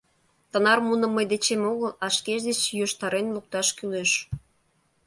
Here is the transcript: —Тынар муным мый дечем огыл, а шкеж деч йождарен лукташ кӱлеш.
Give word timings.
—Тынар 0.51 0.79
муным 0.87 1.11
мый 1.15 1.25
дечем 1.31 1.61
огыл, 1.71 1.91
а 2.03 2.07
шкеж 2.15 2.41
деч 2.49 2.59
йождарен 2.79 3.27
лукташ 3.35 3.67
кӱлеш. 3.77 4.11